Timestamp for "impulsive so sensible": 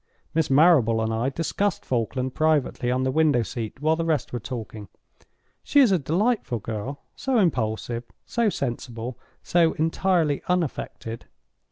7.37-9.19